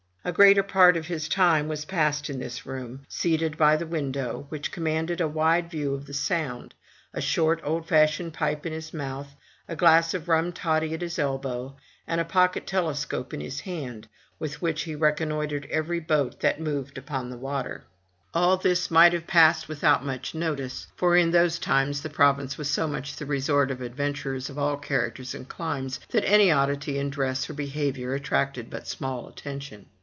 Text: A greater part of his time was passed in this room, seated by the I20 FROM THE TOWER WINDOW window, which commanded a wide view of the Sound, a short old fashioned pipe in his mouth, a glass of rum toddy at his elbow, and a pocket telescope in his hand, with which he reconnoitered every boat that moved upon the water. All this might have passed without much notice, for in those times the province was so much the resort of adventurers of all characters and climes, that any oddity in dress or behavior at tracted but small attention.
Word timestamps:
A 0.23 0.31
greater 0.31 0.61
part 0.61 0.95
of 0.97 1.07
his 1.07 1.27
time 1.27 1.67
was 1.67 1.85
passed 1.85 2.29
in 2.29 2.37
this 2.37 2.63
room, 2.63 3.07
seated 3.09 3.57
by 3.57 3.75
the 3.75 3.85
I20 3.85 3.89
FROM 3.89 3.89
THE 3.89 3.97
TOWER 3.97 4.03
WINDOW 4.03 4.25
window, 4.33 4.45
which 4.49 4.71
commanded 4.71 5.19
a 5.19 5.27
wide 5.27 5.71
view 5.71 5.95
of 5.95 6.05
the 6.05 6.13
Sound, 6.13 6.75
a 7.11 7.19
short 7.19 7.59
old 7.63 7.87
fashioned 7.87 8.31
pipe 8.31 8.63
in 8.67 8.71
his 8.71 8.93
mouth, 8.93 9.29
a 9.67 9.75
glass 9.75 10.13
of 10.13 10.27
rum 10.29 10.51
toddy 10.53 10.93
at 10.93 11.01
his 11.01 11.17
elbow, 11.17 11.75
and 12.05 12.21
a 12.21 12.25
pocket 12.25 12.67
telescope 12.67 13.33
in 13.33 13.39
his 13.41 13.61
hand, 13.61 14.07
with 14.37 14.61
which 14.61 14.83
he 14.83 14.93
reconnoitered 14.93 15.67
every 15.71 15.99
boat 15.99 16.41
that 16.41 16.61
moved 16.61 16.99
upon 16.99 17.31
the 17.31 17.37
water. 17.39 17.85
All 18.31 18.57
this 18.57 18.91
might 18.91 19.13
have 19.13 19.25
passed 19.25 19.67
without 19.67 20.05
much 20.05 20.35
notice, 20.35 20.85
for 20.95 21.17
in 21.17 21.31
those 21.31 21.57
times 21.57 22.03
the 22.03 22.11
province 22.11 22.59
was 22.59 22.69
so 22.69 22.87
much 22.87 23.15
the 23.15 23.25
resort 23.25 23.71
of 23.71 23.81
adventurers 23.81 24.51
of 24.51 24.59
all 24.59 24.77
characters 24.77 25.33
and 25.33 25.49
climes, 25.49 25.99
that 26.11 26.23
any 26.29 26.51
oddity 26.51 26.99
in 26.99 27.09
dress 27.09 27.49
or 27.49 27.53
behavior 27.55 28.13
at 28.13 28.21
tracted 28.23 28.69
but 28.69 28.87
small 28.87 29.27
attention. 29.27 29.87